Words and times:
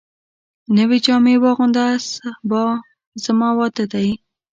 نوي 0.77 0.97
جامي 1.05 1.35
واغونده، 1.43 1.85
سبا 2.11 2.63
زما 3.23 3.49
واده 3.57 3.85
دی 3.93 4.09